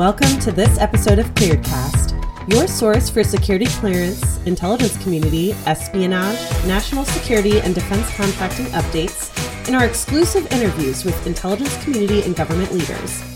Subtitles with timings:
[0.00, 7.04] Welcome to this episode of Clearedcast, your source for security clearance, intelligence community, espionage, national
[7.04, 9.28] security, and defense contracting updates,
[9.66, 13.29] and our exclusive interviews with intelligence community and government leaders.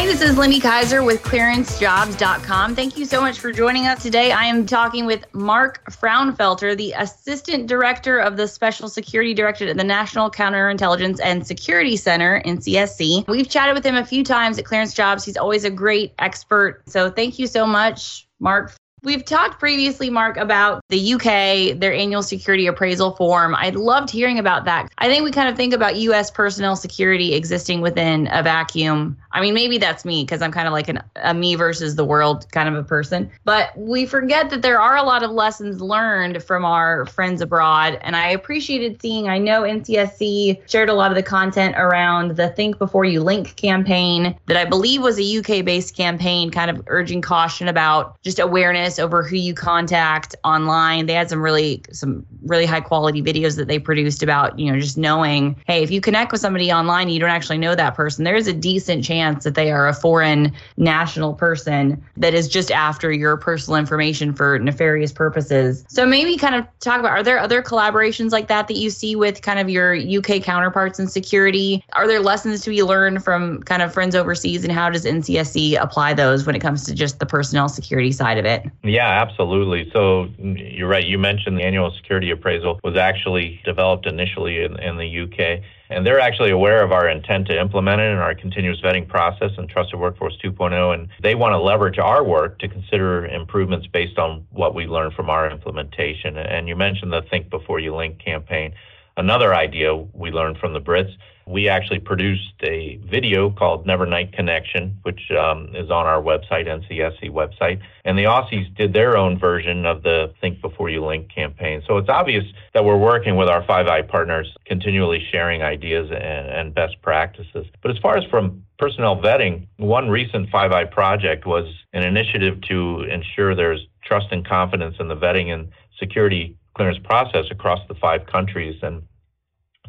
[0.00, 2.74] Hi, this is Lindy Kyzer with clearancejobs.com.
[2.74, 4.32] Thank you so much for joining us today.
[4.32, 9.76] I am talking with Mark Frownfelter, the Assistant Director of the Special Security Directorate at
[9.76, 13.28] the National Counterintelligence and Security Center, NCSC.
[13.28, 15.22] We've chatted with him a few times at Clearance Jobs.
[15.22, 16.80] He's always a great expert.
[16.86, 22.22] So thank you so much, Mark, We've talked previously, Mark, about the UK, their annual
[22.22, 23.54] security appraisal form.
[23.54, 24.90] I loved hearing about that.
[24.98, 29.16] I think we kind of think about US personnel security existing within a vacuum.
[29.32, 32.04] I mean, maybe that's me because I'm kind of like an, a me versus the
[32.04, 33.30] world kind of a person.
[33.44, 37.98] But we forget that there are a lot of lessons learned from our friends abroad.
[38.02, 42.48] And I appreciated seeing, I know NCSC shared a lot of the content around the
[42.50, 46.82] Think Before You Link campaign that I believe was a UK based campaign, kind of
[46.88, 51.06] urging caution about just awareness over who you contact online.
[51.06, 54.80] They had some really, some really high quality videos that they produced about, you know,
[54.80, 58.24] just knowing, hey, if you connect with somebody online, you don't actually know that person,
[58.24, 62.70] there's a decent chance chance that they are a foreign national person that is just
[62.70, 65.84] after your personal information for nefarious purposes.
[65.88, 69.16] So maybe kind of talk about are there other collaborations like that that you see
[69.16, 71.84] with kind of your UK counterparts in security?
[71.92, 75.80] Are there lessons to be learned from kind of friends overseas and how does NCSC
[75.80, 78.64] apply those when it comes to just the personnel security side of it?
[78.82, 79.90] Yeah, absolutely.
[79.92, 81.04] So you're right.
[81.04, 85.62] You mentioned the annual security appraisal was actually developed initially in, in the UK.
[85.90, 89.50] And they're actually aware of our intent to implement it in our continuous vetting process
[89.58, 90.94] and Trusted Workforce 2.0.
[90.94, 95.14] And they want to leverage our work to consider improvements based on what we learned
[95.14, 96.36] from our implementation.
[96.38, 98.72] And you mentioned the Think Before You Link campaign.
[99.16, 101.12] Another idea we learned from the Brits
[101.50, 107.30] we actually produced a video called Nevernight Connection, which um, is on our website, NCSC
[107.30, 107.80] website.
[108.04, 111.82] And the Aussies did their own version of the Think Before You Link campaign.
[111.86, 116.22] So it's obvious that we're working with our Five Eye partners, continually sharing ideas and,
[116.22, 117.66] and best practices.
[117.82, 122.60] But as far as from personnel vetting, one recent Five Eye project was an initiative
[122.68, 125.68] to ensure there's trust and confidence in the vetting and
[125.98, 128.76] security clearance process across the five countries.
[128.82, 129.02] And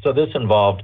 [0.02, 0.84] so this involved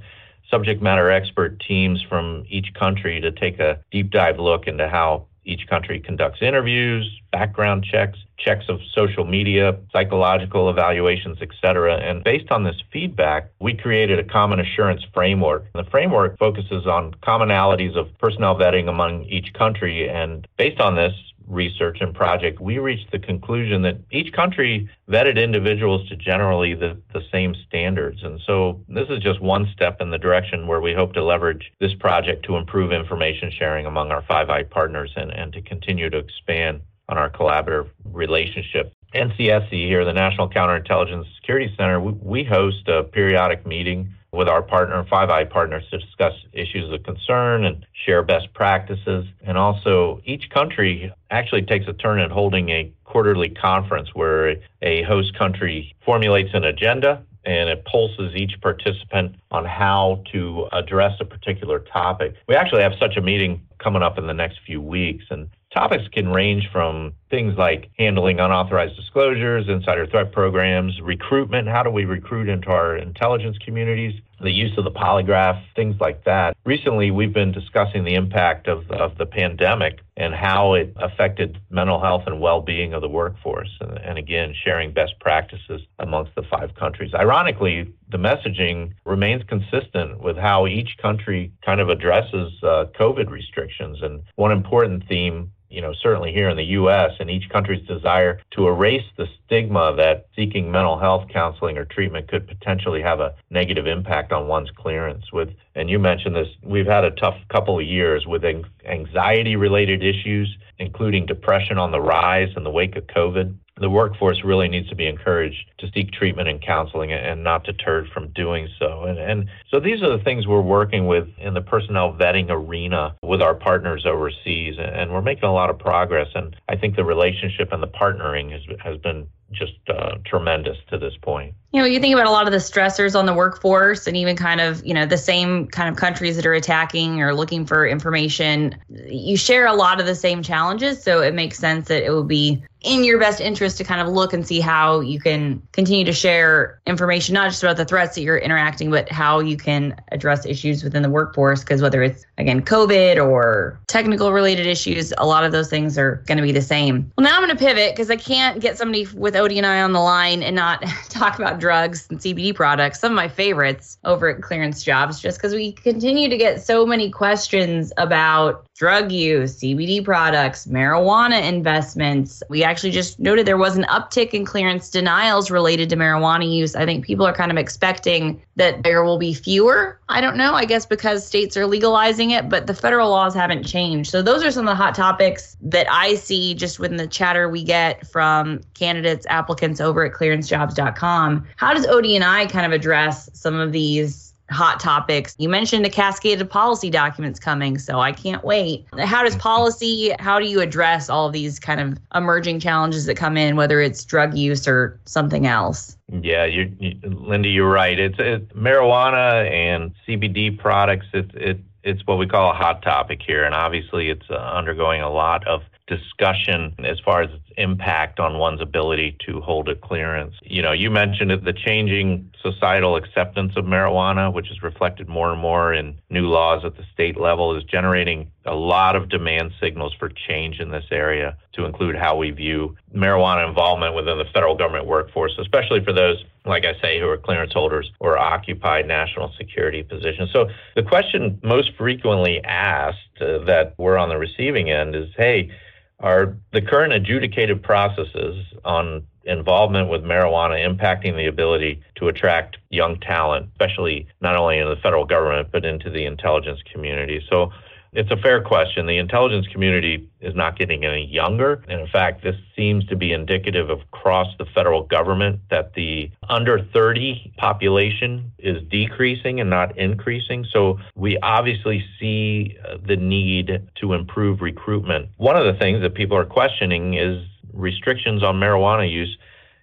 [0.50, 5.28] subject matter expert teams from each country to take a deep dive look into how
[5.48, 11.98] each country conducts interviews, background checks, checks of social media, psychological evaluations, etc.
[11.98, 15.66] And based on this feedback, we created a common assurance framework.
[15.74, 20.10] The framework focuses on commonalities of personnel vetting among each country.
[20.10, 21.14] And based on this,
[21.48, 26.98] research and project, we reached the conclusion that each country vetted individuals to generally the,
[27.14, 28.24] the same standards.
[28.24, 31.72] And so this is just one step in the direction where we hope to leverage
[31.80, 36.10] this project to improve information sharing among our Five Eye partners and, and to continue
[36.10, 38.94] to expand on our collaborative relationship.
[39.16, 44.62] NCSC here, the National Counterintelligence Security Center, we, we host a periodic meeting with our
[44.62, 49.26] partner, Five Eye partners, to discuss issues of concern and share best practices.
[49.42, 55.04] And also, each country actually takes a turn at holding a quarterly conference where a
[55.04, 61.26] host country formulates an agenda and it pulses each participant on how to address a
[61.26, 62.36] particular topic.
[62.48, 66.04] We actually have such a meeting coming up in the next few weeks, and topics
[66.12, 71.70] can range from things like handling unauthorized disclosures, insider threat programs, recruitment.
[71.70, 74.20] How do we recruit into our intelligence communities?
[74.40, 76.56] The use of the polygraph, things like that.
[76.66, 82.00] Recently, we've been discussing the impact of, of the pandemic and how it affected mental
[82.00, 83.70] health and well being of the workforce.
[83.82, 87.14] And, and again, sharing best practices amongst the five countries.
[87.14, 94.00] Ironically, the messaging remains consistent with how each country kind of addresses uh, COVID restrictions.
[94.02, 97.12] And one important theme you know, certainly here in the U.S.
[97.20, 102.28] and each country's desire to erase the stigma that seeking mental health counseling or treatment
[102.28, 105.32] could potentially have a negative impact on one's clearance.
[105.32, 108.44] With and you mentioned this, we've had a tough couple of years with
[108.86, 114.68] anxiety-related issues, including depression on the rise in the wake of COVID the workforce really
[114.68, 119.04] needs to be encouraged to seek treatment and counseling and not deterred from doing so.
[119.04, 123.16] And, and so these are the things we're working with in the personnel vetting arena
[123.22, 124.76] with our partners overseas.
[124.80, 126.28] And we're making a lot of progress.
[126.34, 130.98] And I think the relationship and the partnering has, has been just uh, tremendous to
[130.98, 131.54] this point.
[131.72, 134.36] you know, you think about a lot of the stressors on the workforce and even
[134.36, 137.88] kind of, you know, the same kind of countries that are attacking or looking for
[137.88, 138.76] information.
[138.90, 141.02] You share a lot of the same challenges.
[141.02, 144.08] So it makes sense that it would be in your best interest to kind of
[144.08, 148.16] look and see how you can continue to share information, not just about the threats
[148.16, 151.62] that you're interacting, but how you can address issues within the workforce.
[151.62, 156.24] Because whether it's, again, COVID or technical related issues, a lot of those things are
[156.28, 157.12] going to be the same.
[157.18, 160.00] Well, now I'm going to pivot because I can't get somebody with ODNI on the
[160.00, 164.42] line and not talk about drugs and CBD products, some of my favorites over at
[164.42, 170.04] Clearance Jobs, just because we continue to get so many questions about drug use, CBD
[170.04, 172.44] products, marijuana investments.
[172.50, 176.76] We actually just noted there was an uptick in clearance denials related to marijuana use.
[176.76, 180.00] I think people are kind of expecting that there will be fewer.
[180.10, 183.64] I don't know, I guess because states are legalizing it, but the federal laws haven't
[183.64, 184.12] changed.
[184.12, 187.50] So those are some of the hot topics that I see just within the chatter
[187.50, 191.48] we get from candidates, applicants over at clearancejobs.com.
[191.56, 195.36] How does ODNI kind of address some of these hot topics.
[195.38, 198.86] You mentioned a cascade of policy documents coming, so I can't wait.
[198.98, 203.16] How does policy, how do you address all of these kind of emerging challenges that
[203.16, 205.98] come in, whether it's drug use or something else?
[206.22, 208.00] Yeah, you, you, Linda, you're right.
[208.00, 211.08] It's, it's marijuana and CBD products.
[211.14, 215.02] It's it, it's what we call a hot topic here, and obviously it's uh, undergoing
[215.02, 219.76] a lot of discussion as far as its impact on one's ability to hold a
[219.76, 220.36] clearance.
[220.44, 225.42] You know, you mentioned the changing societal acceptance of marijuana, which is reflected more and
[225.42, 229.94] more in new laws at the state level, is generating a lot of demand signals
[229.98, 234.56] for change in this area to include how we view marijuana involvement within the federal
[234.56, 239.34] government workforce, especially for those, like I say, who are clearance holders or occupied national
[239.38, 240.30] security positions.
[240.32, 245.52] So the question most frequently asked uh, that we're on the receiving end is, hey,
[246.00, 253.00] are the current adjudicated processes on involvement with marijuana impacting the ability to attract young
[253.00, 257.22] talent, especially not only in the federal government, but into the intelligence community.
[257.30, 257.52] So
[257.94, 258.86] it's a fair question.
[258.86, 261.64] The intelligence community is not getting any younger.
[261.68, 266.12] And in fact, this seems to be indicative of across the federal government that the
[266.30, 270.46] under 30 population is decreasing and not increasing.
[270.52, 275.10] So we obviously see uh, the need to improve recruitment.
[275.18, 277.24] One of the things that people are questioning is
[277.54, 279.18] restrictions on marijuana use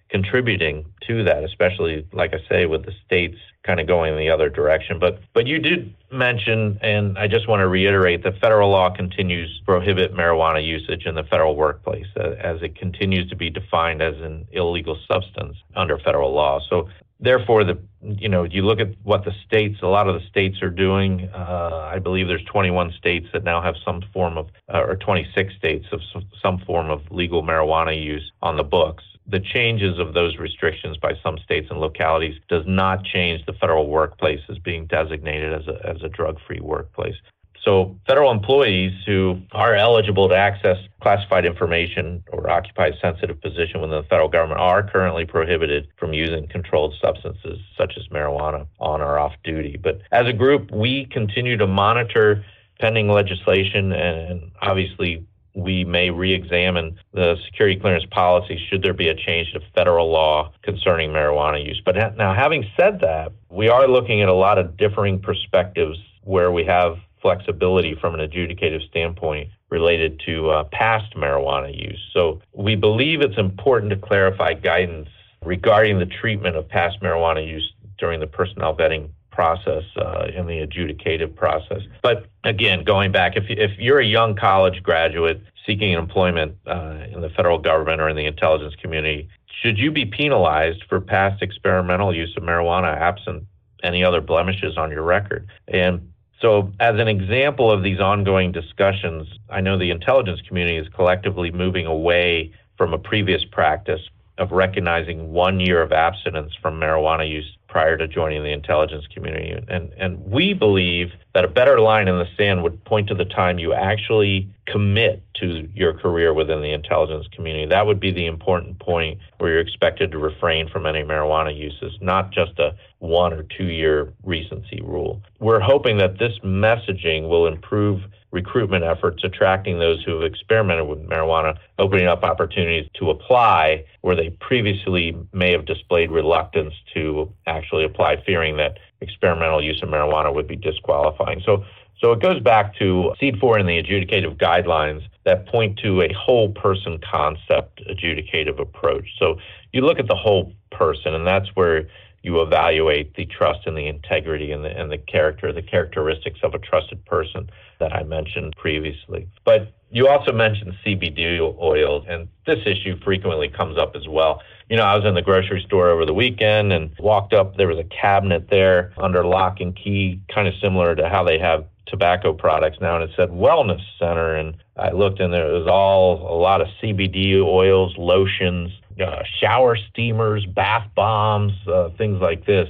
[0.09, 4.29] contributing to that, especially like I say, with the states kind of going in the
[4.29, 4.99] other direction.
[4.99, 9.57] But but you did mention, and I just want to reiterate, that federal law continues
[9.59, 14.01] to prohibit marijuana usage in the federal workplace uh, as it continues to be defined
[14.01, 16.59] as an illegal substance under federal law.
[16.69, 20.27] So therefore, the you know you look at what the states, a lot of the
[20.27, 21.27] states are doing.
[21.33, 25.55] Uh, I believe there's 21 states that now have some form of, uh, or 26
[25.55, 26.01] states of
[26.41, 31.13] some form of legal marijuana use on the books the changes of those restrictions by
[31.23, 35.85] some states and localities does not change the federal workplace as being designated as a,
[35.87, 37.15] as a drug free workplace.
[37.63, 43.81] So, federal employees who are eligible to access classified information or occupy a sensitive position
[43.81, 49.01] within the federal government are currently prohibited from using controlled substances such as marijuana on
[49.01, 49.79] or off duty.
[49.81, 52.45] But as a group, we continue to monitor
[52.79, 59.15] pending legislation and obviously we may re-examine the security clearance policy should there be a
[59.15, 61.81] change to federal law concerning marijuana use.
[61.83, 66.51] But now, having said that, we are looking at a lot of differing perspectives where
[66.51, 71.99] we have flexibility from an adjudicative standpoint related to uh, past marijuana use.
[72.13, 75.09] So we believe it's important to clarify guidance
[75.43, 80.65] regarding the treatment of past marijuana use during the personnel vetting process uh, in the
[80.65, 81.81] adjudicative process.
[82.01, 87.21] But again, going back, if, if you're a young college graduate seeking employment uh, in
[87.21, 89.29] the federal government or in the intelligence community,
[89.61, 93.43] should you be penalized for past experimental use of marijuana absent
[93.83, 95.47] any other blemishes on your record?
[95.67, 100.87] And so, as an example of these ongoing discussions, I know the intelligence community is
[100.93, 104.01] collectively moving away from a previous practice
[104.37, 109.53] of recognizing one year of abstinence from marijuana use prior to joining the intelligence community.
[109.67, 113.25] And, and we believe that a better line in the sand would point to the
[113.25, 117.65] time you actually commit to your career within the intelligence community.
[117.65, 121.91] That would be the important point where you're expected to refrain from any marijuana uses,
[121.99, 125.21] not just a one or two year recency rule.
[125.41, 128.03] We're hoping that this messaging will improve
[128.35, 134.15] recruitment efforts, attracting those who have experimented with marijuana, opening up opportunities to apply where
[134.15, 140.33] they previously may have displayed reluctance to actually apply, fearing that experimental use of marijuana
[140.33, 141.41] would be disqualifying.
[141.45, 141.63] So
[142.01, 146.13] so it goes back to SEAD 4 in the adjudicative guidelines that point to a
[146.13, 149.07] whole person concept adjudicative approach.
[149.17, 149.37] So
[149.71, 151.87] you look at the whole person, and that's where
[152.21, 156.53] you evaluate the trust and the integrity and the, and the character, the characteristics of
[156.53, 159.27] a trusted person that I mentioned previously.
[159.45, 164.41] But you also mentioned CBD oils, and this issue frequently comes up as well.
[164.69, 167.55] You know, I was in the grocery store over the weekend and walked up.
[167.55, 171.37] There was a cabinet there under lock and key, kind of similar to how they
[171.39, 174.35] have tobacco products now, and it said Wellness Center.
[174.35, 179.77] And I looked, and there was all a lot of CBD oils, lotions, uh, shower
[179.91, 182.67] steamers, bath bombs, uh, things like this.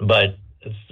[0.00, 0.38] But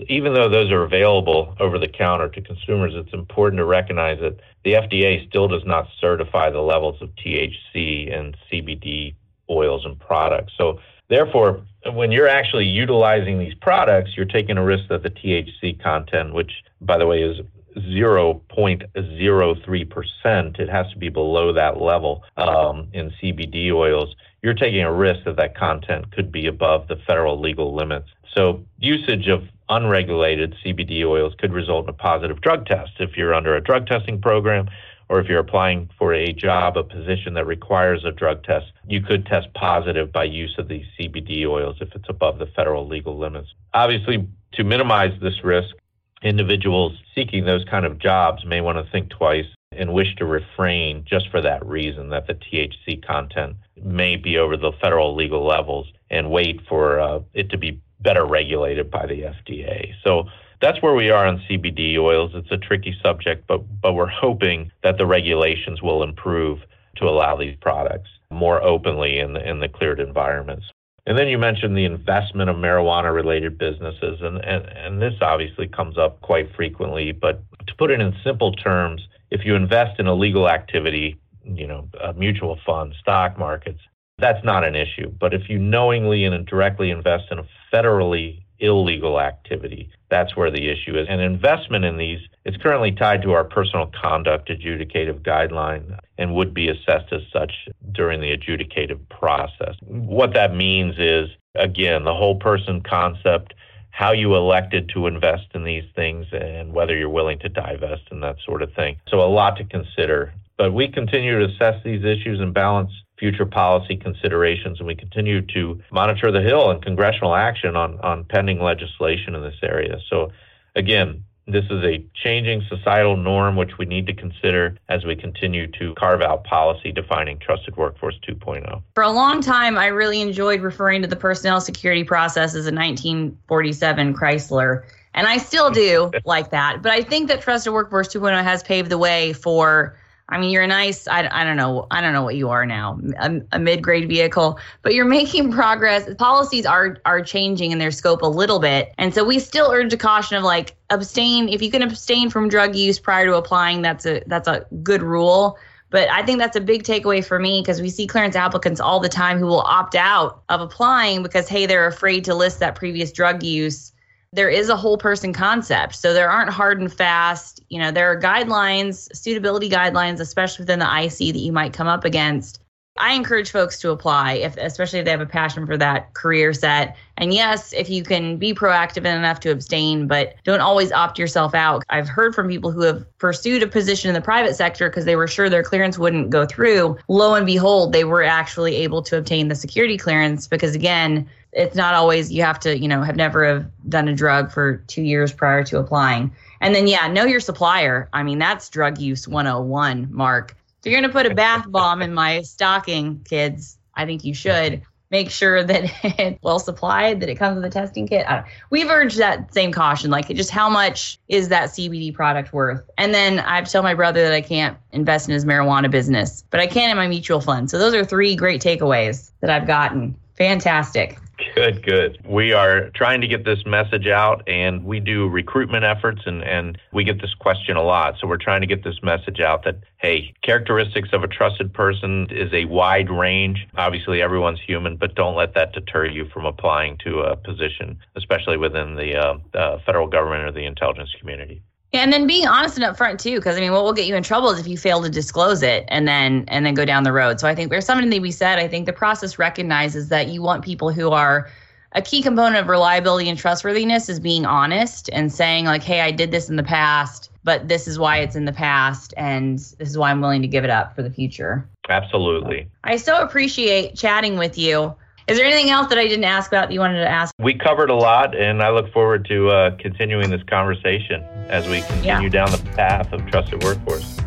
[0.09, 4.39] even though those are available over the counter to consumers, it's important to recognize that
[4.65, 9.15] the FDA still does not certify the levels of THC and CBD
[9.51, 10.53] oils and products.
[10.57, 11.63] So, therefore,
[11.93, 16.53] when you're actually utilizing these products, you're taking a risk that the THC content, which,
[16.81, 17.41] by the way, is
[17.77, 24.17] 0.03%, it has to be below that level um, in CBD oils.
[24.43, 28.09] You're taking a risk that that content could be above the federal legal limits.
[28.35, 33.35] So, usage of unregulated CBD oils could result in a positive drug test if you're
[33.35, 34.69] under a drug testing program
[35.09, 39.03] or if you're applying for a job, a position that requires a drug test, you
[39.03, 43.19] could test positive by use of these CBD oils if it's above the federal legal
[43.19, 43.53] limits.
[43.75, 45.77] Obviously, to minimize this risk,
[46.23, 51.05] individuals seeking those kind of jobs may want to think twice and wish to refrain
[51.09, 55.87] just for that reason that the THC content may be over the federal legal levels
[56.11, 59.93] and wait for uh, it to be better regulated by the FDA.
[60.05, 60.25] So
[60.61, 62.33] that's where we are on CBD oils.
[62.35, 66.61] It's a tricky subject, but but we're hoping that the regulations will improve
[66.97, 70.67] to allow these products more openly in the in the cleared environments.
[71.07, 75.67] And then you mentioned the investment of marijuana related businesses, and, and, and this obviously
[75.67, 77.11] comes up quite frequently.
[77.11, 81.67] But to put it in simple terms, if you invest in a legal activity, you
[81.67, 83.81] know, a mutual fund, stock markets,
[84.19, 85.11] that's not an issue.
[85.19, 90.71] But if you knowingly and directly invest in a federally illegal activity, that's where the
[90.71, 91.07] issue is.
[91.09, 96.55] And investment in these is currently tied to our personal conduct adjudicative guideline and would
[96.55, 97.53] be assessed as such
[97.93, 99.75] during the adjudicative process.
[99.83, 103.55] What that means is, again, the whole person concept,
[103.91, 108.23] how you elected to invest in these things, and whether you're willing to divest and
[108.23, 108.99] that sort of thing.
[109.09, 110.33] So, a lot to consider.
[110.59, 112.93] But we continue to assess these issues and balance
[113.23, 118.25] future policy considerations, and we continue to monitor the Hill and congressional action on, on
[118.25, 120.01] pending legislation in this area.
[120.11, 120.33] So,
[120.75, 125.69] again, this is a changing societal norm which we need to consider as we continue
[125.79, 128.83] to carve out policy defining trusted workforce 2.0.
[128.97, 132.75] For a long time, I really enjoyed referring to the personnel security process as a
[132.75, 134.83] 1947 Chrysler.
[135.15, 136.83] And I still do like that.
[136.83, 139.97] But I think that Trusted Workforce 2.0 has paved the way for
[140.33, 142.65] I mean, you're a nice, I, I don't know, I don't know what you are
[142.65, 146.09] now, a, a mid-grade vehicle, but you're making progress.
[146.15, 148.95] Policies are are changing in their scope a little bit.
[148.97, 152.49] And so we still urge a caution of like abstain, if you can abstain from
[152.49, 155.59] drug use prior to applying, that's a that's a good rule.
[155.91, 158.99] But I think that's a big takeaway for me because we see clearance applicants all
[158.99, 162.75] the time who will opt out of applying because, hey, they're afraid to list that
[162.75, 163.92] previous drug use
[164.33, 165.95] there is a whole person concept.
[165.95, 170.79] So there aren't hard and fast, you know, there are guidelines, suitability guidelines, especially within
[170.79, 172.62] the IC that you might come up against.
[172.99, 176.53] I encourage folks to apply, if especially if they have a passion for that career
[176.53, 176.95] set.
[177.17, 181.55] And yes, if you can be proactive enough to abstain, but don't always opt yourself
[181.55, 181.85] out.
[181.89, 185.17] I've heard from people who have pursued a position in the private sector because they
[185.17, 186.99] were sure their clearance wouldn't go through.
[187.09, 191.77] Lo and behold, they were actually able to obtain the security clearance because again, it's
[191.77, 195.03] not always you have to you know have never have done a drug for two
[195.03, 196.33] years prior to applying
[196.63, 200.57] and then yeah know your supplier i mean that's drug use 101 mark
[200.91, 204.83] you're going to put a bath bomb in my stocking kids i think you should
[205.13, 205.85] make sure that
[206.19, 208.27] it's well supplied that it comes with a testing kit.
[208.71, 212.83] We've urged that same caution like just how much is that cbd product worth?
[212.99, 216.59] And then i've told my brother that i can't invest in his marijuana business but
[216.59, 217.71] i can in my mutual fund.
[217.71, 220.17] So those are three great takeaways that i've gotten.
[220.39, 221.19] Fantastic
[221.55, 222.19] Good, good.
[222.25, 226.79] We are trying to get this message out and we do recruitment efforts and, and
[226.93, 228.15] we get this question a lot.
[228.21, 232.29] So we're trying to get this message out that, hey, characteristics of a trusted person
[232.31, 233.67] is a wide range.
[233.77, 238.57] Obviously, everyone's human, but don't let that deter you from applying to a position, especially
[238.57, 241.63] within the uh, uh, federal government or the intelligence community.
[241.93, 244.17] Yeah, and then being honest and upfront too, because I mean, what will get you
[244.17, 247.03] in trouble is if you fail to disclose it and then and then go down
[247.03, 247.39] the road.
[247.39, 248.59] So I think there's something that we said.
[248.59, 251.51] I think the process recognizes that you want people who are
[251.95, 256.11] a key component of reliability and trustworthiness is being honest and saying like, "Hey, I
[256.11, 259.91] did this in the past, but this is why it's in the past, and this
[259.91, 262.69] is why I'm willing to give it up for the future." Absolutely.
[262.85, 264.95] I so appreciate chatting with you.
[265.33, 267.35] Is there anything else that I didn't ask about that you wanted to ask?
[267.39, 271.81] We covered a lot, and I look forward to uh, continuing this conversation as we
[271.81, 272.29] continue yeah.
[272.29, 274.21] down the path of trusted workforce.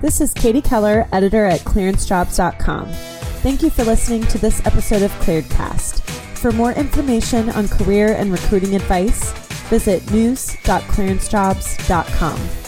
[0.00, 2.86] This is Katie Keller, editor at clearancejobs.com.
[3.42, 6.02] Thank you for listening to this episode of ClearedCast.
[6.38, 9.32] For more information on career and recruiting advice,
[9.68, 12.59] visit news.clearancejobs.com.